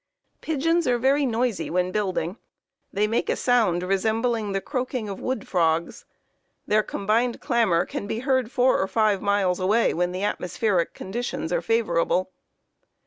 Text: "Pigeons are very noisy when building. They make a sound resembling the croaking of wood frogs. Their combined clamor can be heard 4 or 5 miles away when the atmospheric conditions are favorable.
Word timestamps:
"Pigeons 0.41 0.87
are 0.87 0.97
very 0.97 1.27
noisy 1.27 1.69
when 1.69 1.91
building. 1.91 2.37
They 2.91 3.05
make 3.05 3.29
a 3.29 3.35
sound 3.35 3.83
resembling 3.83 4.51
the 4.51 4.59
croaking 4.59 5.07
of 5.07 5.19
wood 5.19 5.47
frogs. 5.47 6.05
Their 6.65 6.81
combined 6.81 7.39
clamor 7.39 7.85
can 7.85 8.07
be 8.07 8.21
heard 8.21 8.49
4 8.51 8.79
or 8.81 8.87
5 8.87 9.21
miles 9.21 9.59
away 9.59 9.93
when 9.93 10.11
the 10.11 10.23
atmospheric 10.23 10.95
conditions 10.95 11.53
are 11.53 11.61
favorable. 11.61 12.31